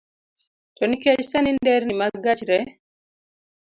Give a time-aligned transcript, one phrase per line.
[0.75, 2.59] To nikech sani nderni mag gach re